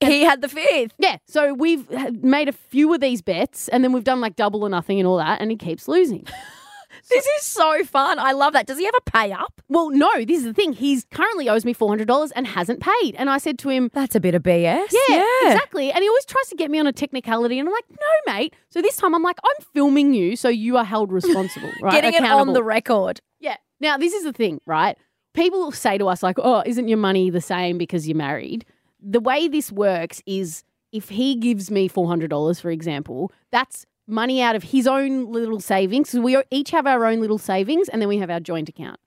he 0.00 0.22
had 0.22 0.40
the 0.40 0.48
fifth. 0.48 0.94
Yeah. 0.98 1.18
So 1.26 1.52
we've 1.54 1.88
made 2.22 2.48
a 2.48 2.52
few 2.52 2.92
of 2.94 3.00
these 3.00 3.20
bets 3.20 3.68
and 3.68 3.82
then 3.82 3.92
we've 3.92 4.04
done 4.04 4.20
like 4.20 4.36
double 4.36 4.62
or 4.62 4.68
nothing 4.68 4.98
and 5.00 5.06
all 5.06 5.16
that. 5.18 5.40
And 5.40 5.50
he 5.50 5.56
keeps 5.56 5.88
losing. 5.88 6.26
This 7.10 7.26
is 7.26 7.42
so 7.42 7.84
fun. 7.84 8.18
I 8.18 8.32
love 8.32 8.52
that. 8.52 8.66
Does 8.66 8.78
he 8.78 8.86
ever 8.86 8.98
pay 9.04 9.32
up? 9.32 9.60
well, 9.68 9.90
no, 9.90 10.24
this 10.24 10.38
is 10.38 10.44
the 10.44 10.54
thing. 10.54 10.72
He's 10.72 11.04
currently 11.10 11.48
owes 11.48 11.64
me 11.64 11.74
$400 11.74 12.32
and 12.34 12.46
hasn't 12.46 12.80
paid. 12.80 13.14
And 13.16 13.28
I 13.28 13.38
said 13.38 13.58
to 13.60 13.68
him, 13.68 13.90
That's 13.92 14.14
a 14.14 14.20
bit 14.20 14.34
of 14.34 14.42
BS. 14.42 14.86
Yeah, 15.08 15.24
exactly. 15.44 15.92
And 15.92 16.02
he 16.02 16.08
always 16.08 16.24
tries 16.24 16.48
to 16.48 16.56
get 16.56 16.70
me 16.70 16.78
on 16.78 16.86
a 16.86 16.92
technicality, 16.92 17.58
and 17.58 17.68
I'm 17.68 17.72
like, 17.72 17.84
no, 17.90 18.32
mate. 18.32 18.54
So 18.70 18.80
this 18.80 18.96
time 18.96 19.14
I'm 19.14 19.22
like, 19.22 19.38
I'm 19.44 19.64
filming 19.74 20.14
you, 20.14 20.36
so 20.36 20.48
you 20.48 20.76
are 20.76 20.84
held 20.84 21.12
responsible, 21.12 21.70
right? 21.82 21.92
Getting 21.92 22.14
it 22.14 22.30
on 22.30 22.52
the 22.52 22.62
record. 22.62 23.20
Yeah. 23.40 23.56
Now, 23.80 23.96
this 23.98 24.12
is 24.12 24.24
the 24.24 24.32
thing, 24.32 24.60
right? 24.66 24.96
People 25.34 25.70
say 25.72 25.98
to 25.98 26.08
us, 26.08 26.22
like, 26.22 26.38
oh, 26.38 26.62
isn't 26.66 26.88
your 26.88 26.98
money 26.98 27.30
the 27.30 27.40
same 27.40 27.78
because 27.78 28.08
you're 28.08 28.16
married? 28.16 28.64
The 29.00 29.20
way 29.20 29.48
this 29.48 29.70
works 29.70 30.22
is 30.26 30.64
if 30.90 31.10
he 31.10 31.36
gives 31.36 31.70
me 31.70 31.88
$400, 31.88 32.60
for 32.60 32.70
example, 32.70 33.30
that's 33.52 33.86
money 34.08 34.40
out 34.42 34.56
of 34.56 34.62
his 34.64 34.86
own 34.86 35.30
little 35.30 35.60
savings. 35.60 36.10
So 36.10 36.20
we 36.20 36.36
each 36.50 36.70
have 36.70 36.86
our 36.86 37.04
own 37.04 37.20
little 37.20 37.38
savings 37.38 37.88
and 37.88 38.00
then 38.02 38.08
we 38.08 38.18
have 38.18 38.30
our 38.30 38.40
joint 38.40 38.68
account. 38.68 38.98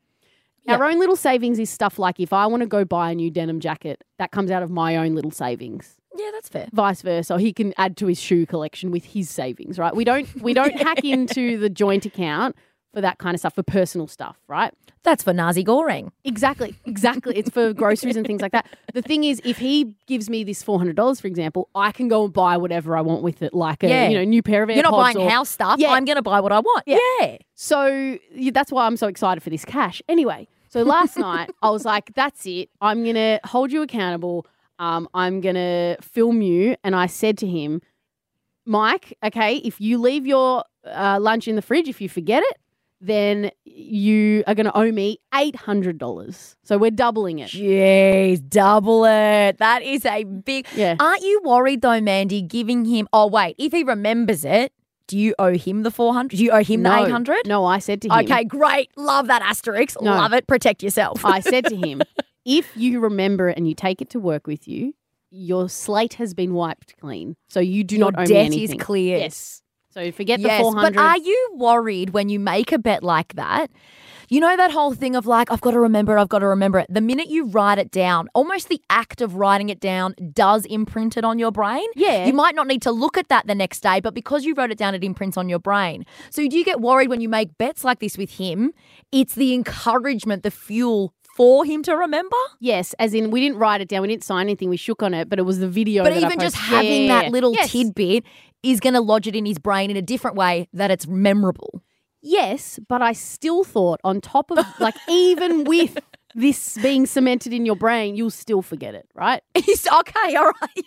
Our 0.67 0.85
own 0.85 0.99
little 0.99 1.15
savings 1.15 1.57
is 1.59 1.69
stuff 1.69 1.97
like 1.99 2.19
if 2.19 2.31
I 2.31 2.45
want 2.45 2.61
to 2.61 2.67
go 2.67 2.85
buy 2.85 3.11
a 3.11 3.15
new 3.15 3.31
denim 3.31 3.59
jacket, 3.59 4.03
that 4.19 4.31
comes 4.31 4.51
out 4.51 4.61
of 4.63 4.69
my 4.69 4.95
own 4.95 5.15
little 5.15 5.31
savings 5.31 5.97
Yeah, 6.15 6.29
that's 6.31 6.47
fair. 6.49 6.67
vice 6.71 7.01
versa. 7.01 7.39
He 7.39 7.51
can 7.51 7.73
add 7.77 7.97
to 7.97 8.05
his 8.07 8.19
shoe 8.21 8.45
collection 8.45 8.91
with 8.91 9.03
his 9.03 9.29
savings, 9.29 9.79
right? 9.79 9.93
We 9.95 10.03
don't 10.05 10.27
we 10.41 10.53
don't 10.53 10.73
hack 10.79 11.03
into 11.03 11.57
the 11.57 11.69
joint 11.69 12.05
account 12.05 12.55
for 12.93 13.01
that 13.01 13.17
kind 13.19 13.33
of 13.33 13.39
stuff 13.39 13.55
for 13.55 13.63
personal 13.63 14.07
stuff, 14.07 14.37
right? 14.47 14.73
That's 15.03 15.23
for 15.23 15.33
Nasi 15.33 15.63
Goreng. 15.63 16.11
Exactly, 16.25 16.75
exactly. 16.85 17.37
It's 17.37 17.49
for 17.49 17.73
groceries 17.73 18.15
and 18.17 18.27
things 18.27 18.41
like 18.41 18.51
that. 18.51 18.67
The 18.93 19.01
thing 19.01 19.23
is, 19.23 19.41
if 19.45 19.57
he 19.57 19.95
gives 20.07 20.29
me 20.29 20.43
this 20.43 20.61
four 20.61 20.77
hundred 20.77 20.95
dollars, 20.95 21.19
for 21.19 21.27
example, 21.27 21.69
I 21.73 21.91
can 21.91 22.07
go 22.07 22.25
and 22.25 22.33
buy 22.33 22.57
whatever 22.57 22.95
I 22.97 23.01
want 23.01 23.23
with 23.23 23.41
it, 23.41 23.53
like 23.53 23.83
a 23.83 23.87
Yeah. 23.89 24.09
you 24.09 24.17
know 24.17 24.23
new 24.25 24.43
pair 24.43 24.61
of 24.63 24.69
AirPods. 24.69 24.75
You're 24.75 24.83
not 24.83 24.91
buying 24.91 25.17
or- 25.17 25.29
house 25.29 25.49
stuff. 25.49 25.79
Yeah. 25.79 25.91
I'm 25.91 26.05
going 26.05 26.17
to 26.17 26.21
buy 26.21 26.39
what 26.41 26.51
I 26.51 26.59
want. 26.59 26.83
Yeah. 26.85 26.97
yeah. 27.21 27.37
So 27.55 28.17
yeah, 28.33 28.51
that's 28.53 28.71
why 28.71 28.85
I'm 28.85 28.97
so 28.97 29.07
excited 29.07 29.41
for 29.41 29.49
this 29.49 29.63
cash. 29.65 30.01
Anyway, 30.09 30.47
so 30.69 30.83
last 30.83 31.17
night 31.27 31.49
I 31.61 31.69
was 31.69 31.85
like, 31.85 32.13
that's 32.13 32.45
it. 32.45 32.69
I'm 32.81 33.03
going 33.03 33.15
to 33.15 33.39
hold 33.45 33.71
you 33.71 33.81
accountable. 33.81 34.45
Um, 34.79 35.07
I'm 35.13 35.41
going 35.41 35.55
to 35.55 35.95
film 36.01 36.41
you. 36.41 36.75
And 36.83 36.95
I 36.95 37.05
said 37.05 37.37
to 37.39 37.47
him, 37.47 37.81
Mike, 38.65 39.17
okay, 39.23 39.57
if 39.57 39.81
you 39.81 39.97
leave 39.97 40.25
your 40.27 40.63
uh, 40.85 41.17
lunch 41.19 41.47
in 41.47 41.55
the 41.55 41.61
fridge, 41.61 41.87
if 41.87 41.99
you 42.01 42.09
forget 42.09 42.43
it, 42.43 42.57
then 43.01 43.49
you 43.65 44.43
are 44.45 44.53
going 44.53 44.67
to 44.67 44.77
owe 44.77 44.91
me 44.91 45.17
$800. 45.33 46.55
So 46.63 46.77
we're 46.77 46.91
doubling 46.91 47.39
it. 47.39 47.49
Jeez, 47.49 48.47
double 48.47 49.05
it. 49.05 49.57
That 49.57 49.81
is 49.81 50.05
a 50.05 50.23
big. 50.23 50.67
Yeah. 50.75 50.95
Aren't 50.99 51.23
you 51.23 51.41
worried 51.43 51.81
though, 51.81 51.99
Mandy, 51.99 52.41
giving 52.41 52.85
him? 52.85 53.07
Oh 53.11 53.27
wait, 53.27 53.55
if 53.57 53.71
he 53.71 53.83
remembers 53.83 54.45
it, 54.45 54.71
do 55.07 55.17
you 55.17 55.33
owe 55.39 55.57
him 55.57 55.83
the 55.83 55.91
four 55.91 56.13
hundred? 56.13 56.37
Do 56.37 56.43
you 56.43 56.51
owe 56.51 56.63
him 56.63 56.83
the 56.83 56.89
No. 56.95 57.05
eight 57.05 57.11
hundred? 57.11 57.47
No, 57.47 57.65
I 57.65 57.79
said 57.79 58.01
to 58.03 58.07
him. 58.07 58.19
Okay, 58.25 58.43
great. 58.43 58.91
Love 58.95 59.27
that 59.27 59.41
asterisk. 59.41 60.01
No. 60.01 60.11
Love 60.11 60.33
it. 60.33 60.47
Protect 60.47 60.83
yourself. 60.83 61.25
I 61.25 61.39
said 61.53 61.65
to 61.65 61.75
him, 61.75 62.01
if 62.45 62.71
you 62.77 62.99
remember 62.99 63.49
it 63.49 63.57
and 63.57 63.67
you 63.67 63.75
take 63.75 64.01
it 64.01 64.09
to 64.11 64.19
work 64.19 64.47
with 64.47 64.67
you, 64.67 64.93
your 65.29 65.69
slate 65.69 66.13
has 66.15 66.33
been 66.33 66.53
wiped 66.53 66.97
clean. 66.99 67.35
So 67.49 67.59
you 67.59 67.83
do 67.83 67.97
Your 67.97 68.11
not 68.11 68.19
owe 68.19 68.21
me 68.23 68.27
debt 68.27 68.53
is 68.53 68.73
clear. 68.79 69.17
Yes. 69.17 69.60
So 69.93 70.11
forget 70.11 70.39
yes, 70.39 70.59
the 70.59 70.63
400. 70.63 70.93
but 70.93 71.01
are 71.01 71.17
you 71.17 71.49
worried 71.55 72.11
when 72.11 72.29
you 72.29 72.39
make 72.39 72.71
a 72.71 72.79
bet 72.79 73.03
like 73.03 73.33
that? 73.35 73.69
You 74.29 74.39
know 74.39 74.55
that 74.55 74.71
whole 74.71 74.93
thing 74.93 75.17
of 75.17 75.25
like, 75.25 75.51
I've 75.51 75.59
got 75.59 75.71
to 75.71 75.79
remember 75.81 76.15
it, 76.15 76.21
I've 76.21 76.29
got 76.29 76.39
to 76.39 76.47
remember 76.47 76.79
it. 76.79 76.87
The 76.89 77.01
minute 77.01 77.27
you 77.27 77.47
write 77.47 77.79
it 77.79 77.91
down, 77.91 78.29
almost 78.33 78.69
the 78.69 78.81
act 78.89 79.19
of 79.19 79.35
writing 79.35 79.67
it 79.67 79.81
down 79.81 80.15
does 80.31 80.63
imprint 80.67 81.17
it 81.17 81.25
on 81.25 81.37
your 81.37 81.51
brain. 81.51 81.85
Yeah. 81.97 82.25
You 82.25 82.31
might 82.31 82.55
not 82.55 82.67
need 82.67 82.81
to 82.83 82.91
look 82.91 83.17
at 83.17 83.27
that 83.27 83.47
the 83.47 83.55
next 83.55 83.81
day, 83.81 83.99
but 83.99 84.13
because 84.13 84.45
you 84.45 84.53
wrote 84.53 84.71
it 84.71 84.77
down, 84.77 84.95
it 84.95 85.03
imprints 85.03 85.35
on 85.35 85.49
your 85.49 85.59
brain. 85.59 86.05
So 86.29 86.47
do 86.47 86.57
you 86.57 86.63
get 86.63 86.79
worried 86.79 87.09
when 87.09 87.19
you 87.19 87.27
make 87.27 87.57
bets 87.57 87.83
like 87.83 87.99
this 87.99 88.17
with 88.17 88.31
him? 88.31 88.71
It's 89.11 89.35
the 89.35 89.53
encouragement, 89.53 90.43
the 90.43 90.51
fuel 90.51 91.13
for 91.35 91.65
him 91.65 91.83
to 91.83 91.95
remember? 91.95 92.35
Yes, 92.59 92.93
as 92.99 93.13
in 93.13 93.31
we 93.31 93.39
didn't 93.41 93.57
write 93.57 93.81
it 93.81 93.87
down, 93.87 94.01
we 94.01 94.07
didn't 94.07 94.23
sign 94.23 94.45
anything, 94.47 94.69
we 94.69 94.77
shook 94.77 95.01
on 95.03 95.13
it, 95.13 95.29
but 95.29 95.39
it 95.39 95.43
was 95.43 95.59
the 95.59 95.67
video. 95.67 96.03
But 96.03 96.13
that 96.13 96.23
I 96.23 96.25
even 96.27 96.39
just 96.39 96.55
having 96.55 97.03
yeah, 97.03 97.21
that 97.21 97.31
little 97.31 97.53
Yes. 97.53 97.71
tidbit 97.71 98.23
is 98.63 98.79
going 98.79 98.93
to 98.93 99.01
lodge 99.01 99.27
it 99.27 99.35
in 99.35 99.45
his 99.45 99.57
brain 99.57 99.89
in 99.89 99.97
a 99.97 100.01
different 100.01 100.37
way 100.37 100.67
that 100.73 100.91
it's 100.91 101.07
memorable. 101.07 101.81
Yes, 102.21 102.79
but 102.87 103.01
I 103.01 103.13
still 103.13 103.63
thought 103.63 103.99
on 104.03 104.21
top 104.21 104.51
of 104.51 104.59
like 104.79 104.95
even 105.09 105.63
with 105.63 105.97
this 106.35 106.77
being 106.77 107.05
cemented 107.05 107.53
in 107.53 107.65
your 107.65 107.75
brain, 107.75 108.15
you'll 108.15 108.29
still 108.29 108.61
forget 108.61 108.93
it, 108.93 109.07
right? 109.15 109.41
He's 109.55 109.87
okay, 109.87 110.35
all 110.35 110.51
right. 110.61 110.85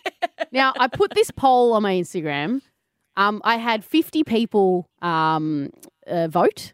Now 0.53 0.73
I 0.79 0.87
put 0.89 1.13
this 1.15 1.31
poll 1.31 1.73
on 1.73 1.83
my 1.83 1.95
Instagram. 1.95 2.61
Um, 3.17 3.41
I 3.45 3.57
had 3.57 3.85
50 3.85 4.25
people 4.25 4.89
um, 5.03 5.71
uh, 6.07 6.29
vote. 6.29 6.73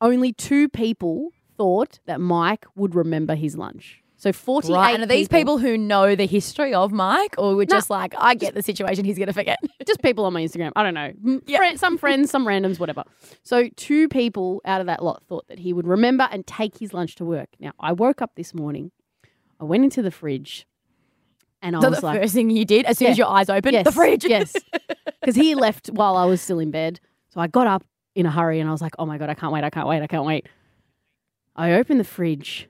Only 0.00 0.32
two 0.32 0.68
people 0.68 1.30
thought 1.62 2.00
that 2.06 2.20
Mike 2.20 2.64
would 2.74 2.94
remember 2.96 3.36
his 3.36 3.56
lunch. 3.56 4.02
So 4.16 4.32
48 4.32 4.72
Right. 4.74 4.94
And 4.94 5.02
are 5.04 5.06
these 5.06 5.28
people 5.28 5.58
who 5.58 5.76
know 5.78 6.14
the 6.16 6.26
history 6.26 6.74
of 6.74 6.90
Mike, 6.92 7.34
or 7.38 7.54
we're 7.54 7.66
No. 7.70 7.76
just 7.76 7.88
like, 7.90 8.14
I 8.18 8.34
get 8.34 8.54
the 8.54 8.62
situation, 8.62 9.04
he's 9.04 9.16
going 9.16 9.28
to 9.28 9.32
forget? 9.32 9.58
just 9.86 10.00
people 10.02 10.24
on 10.24 10.32
my 10.32 10.42
Instagram. 10.42 10.72
I 10.76 10.82
don't 10.82 10.94
know. 10.94 11.40
Yeah. 11.46 11.58
friend- 11.58 11.78
some 11.78 11.98
friends, 11.98 12.30
some 12.30 12.44
randoms, 12.46 12.78
whatever. 12.80 13.04
So 13.44 13.68
two 13.76 14.08
people 14.08 14.60
out 14.64 14.80
of 14.80 14.86
that 14.88 15.02
lot 15.04 15.22
thought 15.28 15.46
that 15.48 15.58
he 15.60 15.72
would 15.72 15.86
remember 15.86 16.28
and 16.32 16.44
take 16.46 16.78
his 16.78 16.92
lunch 16.92 17.14
to 17.16 17.24
work. 17.24 17.48
Now 17.60 17.72
I 17.78 17.92
woke 17.92 18.20
up 18.22 18.32
this 18.36 18.52
morning, 18.54 18.90
I 19.60 19.64
went 19.64 19.84
into 19.84 20.02
the 20.02 20.10
fridge, 20.10 20.66
and 21.62 21.76
I 21.76 21.80
So 21.80 21.90
was 21.90 22.00
the 22.00 22.06
like, 22.06 22.20
first 22.20 22.34
thing 22.34 22.50
you 22.50 22.64
did 22.64 22.86
as 22.86 22.98
soon 22.98 23.08
as 23.12 23.18
your 23.18 23.28
eyes 23.28 23.48
opened, 23.48 23.74
yes, 23.74 23.84
the 23.84 23.92
fridge. 23.92 24.24
yes, 24.24 24.52
because 25.20 25.36
he 25.36 25.54
left 25.54 25.88
while 25.88 26.16
I 26.16 26.24
was 26.26 26.40
still 26.40 26.58
in 26.58 26.70
bed. 26.72 26.98
So 27.30 27.40
I 27.40 27.46
got 27.46 27.66
up 27.68 27.84
in 28.16 28.26
a 28.26 28.30
hurry 28.30 28.58
and 28.60 28.68
I 28.68 28.72
was 28.72 28.80
like, 28.82 28.94
oh 29.00 29.06
my 29.06 29.18
god, 29.18 29.30
I 29.30 29.34
can't 29.34 29.52
wait, 29.52 29.64
I 29.64 29.70
can't 29.70 29.88
wait, 29.88 30.02
I 30.02 30.06
can't 30.06 30.24
wait. 30.24 30.46
I 31.54 31.72
opened 31.72 32.00
the 32.00 32.04
fridge, 32.04 32.68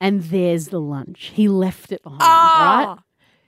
and 0.00 0.22
there's 0.22 0.68
the 0.68 0.80
lunch. 0.80 1.32
He 1.34 1.48
left 1.48 1.92
it 1.92 2.02
behind. 2.02 2.20
Right? 2.20 2.26
Ah, 2.28 3.02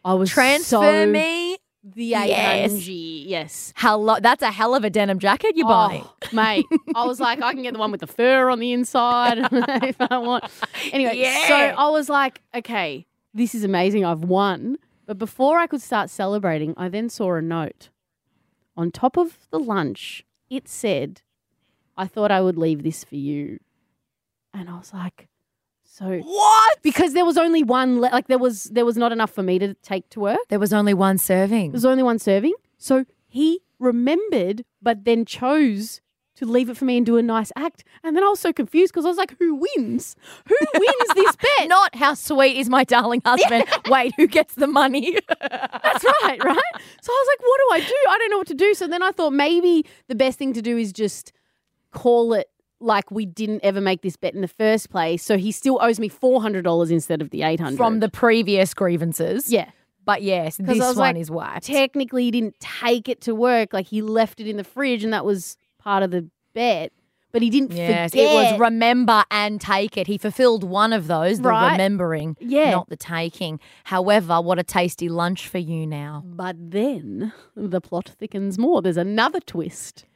I 0.04 0.14
was 0.14 0.30
transfer 0.30 0.76
so 0.82 1.06
me. 1.06 1.58
the 1.82 2.04
Yes. 2.04 2.72
A1G. 2.72 3.24
Yes. 3.26 3.72
Hello, 3.76 4.16
that's 4.20 4.42
a 4.42 4.50
hell 4.52 4.74
of 4.74 4.84
a 4.84 4.90
denim 4.90 5.18
jacket 5.18 5.56
you're 5.56 5.66
buying. 5.66 6.04
Oh, 6.04 6.12
mate. 6.32 6.64
I 6.94 7.04
was 7.06 7.18
like, 7.20 7.42
I 7.42 7.52
can 7.52 7.62
get 7.62 7.72
the 7.72 7.80
one 7.80 7.90
with 7.90 8.00
the 8.00 8.06
fur 8.06 8.50
on 8.50 8.60
the 8.60 8.72
inside 8.72 9.38
if 9.52 9.96
I 10.00 10.18
want. 10.18 10.44
Anyway, 10.92 11.24
so 11.48 11.54
I 11.54 11.88
was 11.90 12.08
like, 12.08 12.40
okay, 12.54 13.06
this 13.34 13.54
is 13.54 13.64
amazing. 13.64 14.04
I've 14.04 14.22
won. 14.24 14.76
But 15.06 15.18
before 15.18 15.58
I 15.58 15.66
could 15.66 15.82
start 15.82 16.10
celebrating, 16.10 16.74
I 16.76 16.88
then 16.88 17.08
saw 17.08 17.34
a 17.34 17.42
note. 17.42 17.88
On 18.76 18.90
top 18.92 19.16
of 19.16 19.38
the 19.50 19.58
lunch, 19.58 20.24
it 20.50 20.68
said, 20.68 21.22
I 21.96 22.06
thought 22.06 22.30
I 22.30 22.40
would 22.40 22.56
leave 22.56 22.82
this 22.84 23.02
for 23.04 23.16
you. 23.16 23.58
And 24.54 24.68
I 24.68 24.76
was 24.78 24.92
like, 24.92 25.28
so 25.84 26.18
What? 26.20 26.82
because 26.82 27.12
there 27.14 27.24
was 27.24 27.36
only 27.38 27.62
one 27.62 28.00
le- 28.00 28.10
like 28.12 28.28
there 28.28 28.38
was 28.38 28.64
there 28.64 28.84
was 28.84 28.96
not 28.96 29.10
enough 29.12 29.30
for 29.30 29.42
me 29.42 29.58
to 29.58 29.74
take 29.74 30.08
to 30.10 30.20
work. 30.20 30.38
There 30.48 30.58
was 30.60 30.72
only 30.72 30.94
one 30.94 31.18
serving. 31.18 31.70
There 31.70 31.76
was 31.76 31.84
only 31.84 32.02
one 32.02 32.18
serving. 32.18 32.54
So 32.78 33.04
he 33.26 33.60
remembered, 33.78 34.64
but 34.82 35.04
then 35.04 35.24
chose 35.24 36.00
to 36.36 36.46
leave 36.46 36.70
it 36.70 36.76
for 36.76 36.84
me 36.84 36.96
and 36.98 37.04
do 37.04 37.16
a 37.16 37.22
nice 37.22 37.50
act. 37.56 37.82
And 38.04 38.16
then 38.16 38.22
I 38.22 38.28
was 38.28 38.38
so 38.38 38.52
confused 38.52 38.92
because 38.92 39.04
I 39.04 39.08
was 39.08 39.16
like, 39.18 39.36
who 39.40 39.56
wins? 39.56 40.14
Who 40.46 40.54
wins 40.74 41.08
this 41.16 41.34
bet? 41.36 41.68
Not 41.68 41.96
how 41.96 42.14
sweet 42.14 42.56
is 42.58 42.68
my 42.68 42.84
darling 42.84 43.22
husband. 43.24 43.64
Wait, 43.88 44.14
who 44.16 44.28
gets 44.28 44.54
the 44.54 44.68
money? 44.68 45.18
That's 45.40 46.04
right, 46.22 46.38
right? 46.44 46.72
So 47.02 47.12
I 47.12 47.24
was 47.24 47.28
like, 47.32 47.40
what 47.40 47.58
do 47.58 47.68
I 47.72 47.80
do? 47.88 47.96
I 48.10 48.18
don't 48.18 48.30
know 48.30 48.38
what 48.38 48.46
to 48.48 48.54
do. 48.54 48.72
So 48.74 48.86
then 48.86 49.02
I 49.02 49.10
thought 49.10 49.32
maybe 49.32 49.84
the 50.06 50.14
best 50.14 50.38
thing 50.38 50.52
to 50.52 50.62
do 50.62 50.76
is 50.78 50.92
just 50.92 51.32
call 51.92 52.32
it 52.34 52.48
like 52.80 53.10
we 53.10 53.26
didn't 53.26 53.60
ever 53.64 53.80
make 53.80 54.02
this 54.02 54.16
bet 54.16 54.34
in 54.34 54.40
the 54.40 54.48
first 54.48 54.90
place. 54.90 55.22
So 55.22 55.36
he 55.36 55.50
still 55.52 55.78
owes 55.82 55.98
me 55.98 56.08
$400 56.08 56.90
instead 56.90 57.20
of 57.22 57.30
the 57.30 57.42
800 57.42 57.76
From 57.76 58.00
the 58.00 58.08
previous 58.08 58.72
grievances. 58.74 59.52
Yeah. 59.52 59.70
But 60.04 60.22
yes, 60.22 60.56
this 60.56 60.78
one 60.78 60.96
like, 60.96 61.16
is 61.16 61.30
whacked. 61.30 61.66
technically 61.66 62.24
he 62.24 62.30
didn't 62.30 62.58
take 62.60 63.08
it 63.08 63.20
to 63.22 63.34
work. 63.34 63.72
Like 63.74 63.86
he 63.86 64.00
left 64.00 64.40
it 64.40 64.46
in 64.46 64.56
the 64.56 64.64
fridge, 64.64 65.04
and 65.04 65.12
that 65.12 65.24
was 65.24 65.58
part 65.78 66.02
of 66.02 66.10
the 66.10 66.28
bet. 66.54 66.92
But 67.30 67.42
he 67.42 67.50
didn't 67.50 67.72
Yes, 67.72 68.12
forget. 68.12 68.24
it 68.24 68.34
was 68.52 68.58
remember 68.58 69.22
and 69.30 69.60
take 69.60 69.98
it. 69.98 70.06
He 70.06 70.16
fulfilled 70.16 70.64
one 70.64 70.94
of 70.94 71.08
those, 71.08 71.40
the 71.42 71.50
Right. 71.50 71.72
remembering, 71.72 72.38
Yeah. 72.40 72.70
not 72.70 72.88
the 72.88 72.96
taking. 72.96 73.60
However, 73.84 74.40
what 74.40 74.58
a 74.58 74.62
tasty 74.62 75.10
lunch 75.10 75.46
for 75.46 75.58
you 75.58 75.86
now. 75.86 76.22
but 76.24 76.56
then 76.58 77.34
the 77.54 77.82
plot 77.82 78.08
thickens 78.18 78.56
more. 78.58 78.80
There's 78.80 78.96
another 78.96 79.40
twist. 79.40 80.06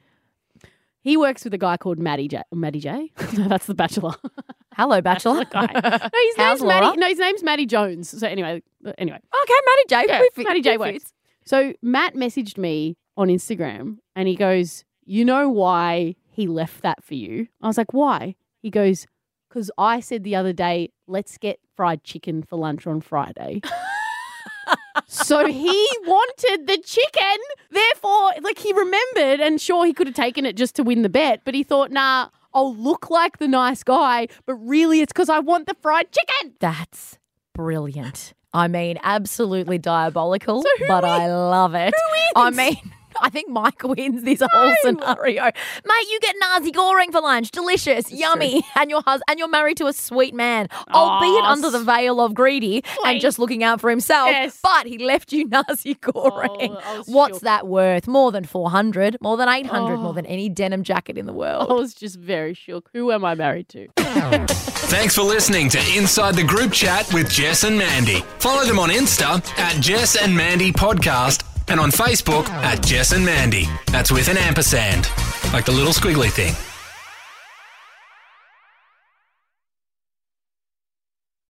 He 1.03 1.17
works 1.17 1.43
with 1.45 1.53
a 1.53 1.59
guy 1.59 1.77
called 1.77 1.99
Matty 1.99 2.29
J. 2.29 2.43
Matty 2.53 2.79
J. 2.81 3.11
no, 3.37 3.49
that's 3.49 3.67
the 3.67 3.75
Bachelor. 3.75 4.15
Hello, 4.75 5.01
Bachelor. 5.03 5.45
guy. 5.45 5.67
No, 5.75 5.91
his 5.91 6.37
How's 6.37 6.61
name's 6.61 6.63
Matty. 6.69 6.87
Laura? 6.87 6.97
No, 6.97 7.07
his 7.09 7.19
name's 7.19 7.43
Matty 7.43 7.67
Jones. 7.67 8.09
So 8.09 8.27
anyway, 8.27 8.63
anyway. 8.99 9.17
Okay, 9.19 9.55
Matty 9.67 9.83
J. 9.89 10.05
Yeah, 10.09 10.21
we 10.21 10.29
fit- 10.35 10.47
Matty 10.47 10.61
J 10.63 10.79
works. 10.79 11.13
So 11.45 11.73
Matt 11.83 12.15
messaged 12.15 12.57
me 12.57 12.97
on 13.17 13.29
Instagram 13.29 13.99
and 14.15 14.29
he 14.29 14.37
goes, 14.37 14.85
You 15.05 15.25
know 15.25 15.49
why 15.51 16.15
he 16.31 16.47
left 16.47 16.83
that 16.83 17.03
for 17.03 17.15
you? 17.15 17.49
I 17.61 17.67
was 17.67 17.77
like, 17.79 17.93
Why? 17.93 18.37
He 18.61 18.71
goes, 18.71 19.07
Because 19.49 19.71
I 19.77 19.99
said 20.01 20.23
the 20.25 20.37
other 20.37 20.53
day, 20.53 20.93
let's 21.09 21.37
get 21.37 21.59
fried 21.77 22.05
chicken 22.05 22.43
for 22.45 22.57
lunch 22.57 22.87
on 22.87 23.01
Friday. 23.01 23.61
So 25.07 25.47
he 25.47 25.89
wanted 26.07 26.67
the 26.67 26.79
chicken. 26.79 27.39
Therefore, 27.71 28.33
like 28.43 28.59
he 28.59 28.73
remembered, 28.73 29.41
and 29.41 29.61
sure, 29.61 29.87
he 29.87 29.93
could 29.93 30.07
have 30.07 30.17
taken 30.17 30.47
it 30.47 30.57
just 30.57 30.75
to 30.77 30.83
win 30.83 31.03
the 31.03 31.09
bet, 31.09 31.41
but 31.45 31.55
he 31.55 31.63
thought, 31.63 31.91
Nah, 31.91 32.29
I'll 32.55 32.75
look 32.75 33.11
like 33.11 33.39
the 33.39 33.49
nice 33.49 33.83
guy, 33.83 34.29
but 34.47 34.55
really 34.55 35.01
it's 35.01 35.13
because 35.13 35.29
I 35.29 35.39
want 35.39 35.67
the 35.67 35.75
fried 35.81 36.09
chicken. 36.13 36.55
That's 36.61 37.19
brilliant. 37.55 38.35
I 38.55 38.69
mean, 38.69 38.99
absolutely 39.03 39.79
diabolical, 39.79 40.63
So 40.63 40.69
but? 40.87 41.05
I 41.05 41.33
love 41.35 41.75
it. 41.75 41.95
I 42.37 42.51
mean, 42.51 42.77
I 43.23 43.31
think 43.31 43.49
Mike 43.49 43.83
wins 43.85 44.23
this 44.25 44.43
whole 44.53 44.75
scenario. 44.83 45.45
Mate, 45.45 46.07
you 46.11 46.19
get 46.21 46.35
nasi 46.41 46.73
goreng 46.73 47.13
for 47.13 47.21
lunch, 47.21 47.51
delicious, 47.51 48.11
yummy, 48.13 48.63
and 48.77 48.91
your 48.91 49.03
hus- 49.03 49.23
and 49.29 49.39
you're 49.39 49.49
married 49.49 49.77
to 49.79 49.87
a 49.87 49.93
sweet 49.93 50.35
man, 50.35 50.69
oh, 50.73 50.83
albeit 51.09 51.45
Aw, 51.45 51.53
under 51.53 51.71
the 51.71 51.81
veil 51.81 52.21
of 52.21 52.35
greedy 52.35 52.83
and 53.05 53.21
just 53.21 53.39
looking 53.39 53.63
out 53.65 53.81
for 53.81 53.89
himself. 53.91 54.29
Yes. 54.31 54.59
But 54.63 54.87
he 54.87 54.99
left 54.99 55.33
you 55.33 55.49
nasi 55.49 55.95
goreng. 55.95 56.81
I 56.85 56.99
was 56.99 57.07
What's 57.09 57.37
shook. 57.37 57.43
that 57.43 57.67
worth? 57.67 58.07
More 58.09 58.33
than 58.33 58.45
four 58.45 58.71
hundred, 58.71 59.17
more 59.21 59.37
than 59.37 59.49
eight 59.49 59.67
hundred, 59.67 59.97
more 59.99 60.11
Oh. 60.11 60.13
than 60.15 60.27
any 60.27 60.49
denim 60.49 60.83
jacket 60.83 61.17
in 61.17 61.27
the 61.27 61.33
world. 61.33 61.71
I 61.71 61.75
was 61.75 61.95
just 61.95 62.17
very 62.19 62.55
shook. 62.55 62.91
Who 62.93 63.13
am 63.13 63.25
I 63.25 63.35
married 63.35 63.69
to? 63.71 63.89
Thanks 64.93 65.15
for 65.15 65.23
listening 65.23 65.69
to 65.71 65.79
Inside 65.97 66.35
the 66.35 66.43
Group 66.43 66.73
Chat 66.73 67.13
with 67.15 67.31
Jess 67.31 67.65
and 67.65 67.79
Mandy. 67.79 68.21
Follow 68.39 68.65
them 68.65 68.79
on 68.79 68.91
Insta 68.91 69.43
at 69.59 69.81
Jess 69.81 70.17
and 70.17 70.37
Mandy 70.37 70.73
Podcast 70.73 71.42
and 71.69 71.81
on 71.81 71.91
Facebook 71.91 72.49
at 72.49 72.85
Jess 72.85 73.13
and 73.13 73.25
Mandy. 73.25 73.69
That's 73.87 74.11
with 74.11 74.29
an 74.29 74.37
ampersand, 74.37 75.09
like 75.53 75.65
the 75.65 75.73
little 75.73 75.93
squiggly 75.93 76.31
thing. 76.31 76.55